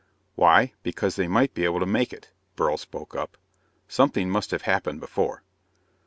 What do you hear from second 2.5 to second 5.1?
Beryl spoke up. "Something must have happened